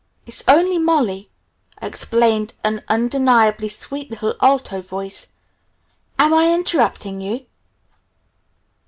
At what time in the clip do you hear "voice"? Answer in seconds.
4.81-5.27